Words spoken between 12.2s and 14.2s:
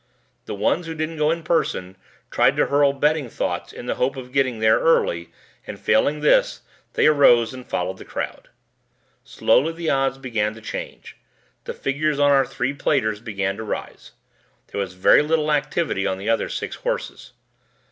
our three platers began to rise.